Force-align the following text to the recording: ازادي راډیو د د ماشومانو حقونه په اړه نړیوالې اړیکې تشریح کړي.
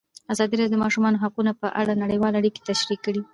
ازادي 0.33 0.55
راډیو 0.57 0.71
د 0.71 0.77
د 0.79 0.81
ماشومانو 0.83 1.21
حقونه 1.23 1.51
په 1.61 1.67
اړه 1.81 1.93
نړیوالې 2.03 2.37
اړیکې 2.41 2.61
تشریح 2.69 2.99
کړي. 3.05 3.21